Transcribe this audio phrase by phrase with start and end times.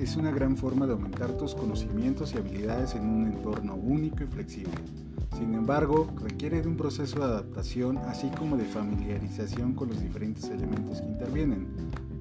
[0.00, 4.26] es una gran forma de aumentar tus conocimientos y habilidades en un entorno único y
[4.26, 4.74] flexible.
[5.38, 10.44] Sin embargo, requiere de un proceso de adaptación así como de familiarización con los diferentes
[10.50, 11.68] elementos que intervienen,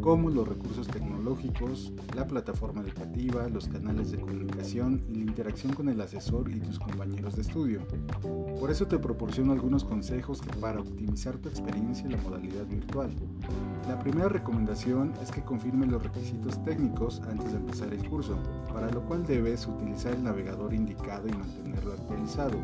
[0.00, 5.88] como los recursos tecnológicos, la plataforma educativa, los canales de comunicación y la interacción con
[5.88, 7.80] el asesor y tus compañeros de estudio.
[8.58, 13.10] Por eso te proporciono algunos consejos para optimizar tu experiencia en la modalidad virtual.
[13.88, 18.38] La primera recomendación es que confirme los requisitos técnicos antes de empezar el curso,
[18.72, 22.56] para lo cual debes utilizar el navegador indicado y mantenerlo actualizado.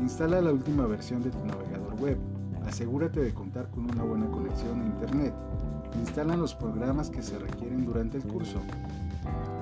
[0.00, 2.18] Instala la última versión de tu navegador web.
[2.66, 5.34] Asegúrate de contar con una buena conexión a Internet
[5.98, 8.60] Instalan los programas que se requieren durante el curso.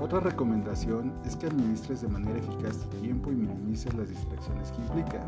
[0.00, 4.82] Otra recomendación es que administres de manera eficaz tu tiempo y minimices las distracciones que
[4.82, 5.20] implica.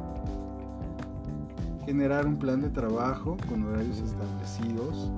[1.86, 5.10] Generar un plan de trabajo con horarios establecidos.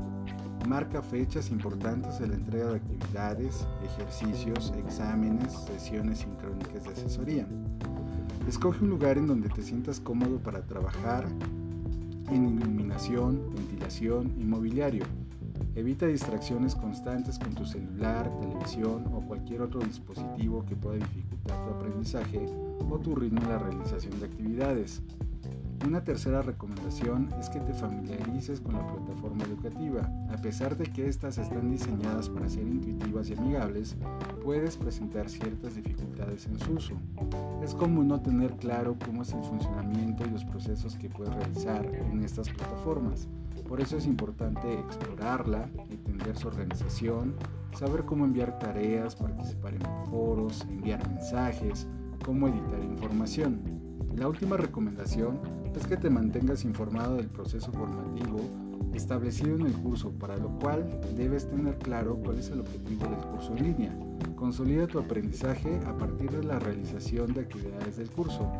[0.67, 7.47] Marca fechas importantes de la entrega de actividades, ejercicios, exámenes, sesiones sincrónicas de asesoría.
[8.49, 11.27] Escoge un lugar en donde te sientas cómodo para trabajar
[12.31, 15.05] en iluminación, ventilación y mobiliario.
[15.75, 21.71] Evita distracciones constantes con tu celular, televisión o cualquier otro dispositivo que pueda dificultar tu
[21.71, 22.47] aprendizaje
[22.91, 25.01] o tu ritmo en la realización de actividades.
[25.85, 30.09] Una tercera recomendación es que te familiarices con la plataforma educativa.
[30.33, 33.97] A pesar de que estas están diseñadas para ser intuitivas y amigables,
[34.45, 36.95] puedes presentar ciertas dificultades en su uso.
[37.65, 41.85] Es común no tener claro cómo es el funcionamiento y los procesos que puedes realizar
[41.85, 43.27] en estas plataformas.
[43.69, 47.35] Por eso es importante explorarla, entender su organización,
[47.77, 51.89] saber cómo enviar tareas, participar en foros, enviar mensajes,
[52.25, 53.61] cómo editar información.
[54.17, 58.41] La última recomendación es que te mantengas informado del proceso formativo
[58.95, 63.25] establecido en el curso, para lo cual debes tener claro cuál es el objetivo del
[63.31, 63.97] curso en línea.
[64.37, 68.53] Consolida tu aprendizaje a partir de la realización de actividades del curso.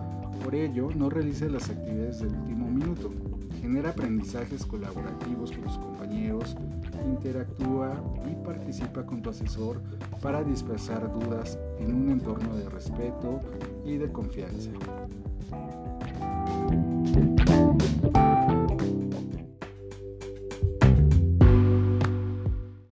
[0.43, 3.11] Por ello, no realices las actividades de último minuto.
[3.61, 6.57] Genera aprendizajes colaborativos con tus compañeros,
[7.07, 9.81] interactúa y participa con tu asesor
[10.21, 13.41] para dispersar dudas en un entorno de respeto
[13.85, 14.71] y de confianza.
[17.05, 18.32] Thank you.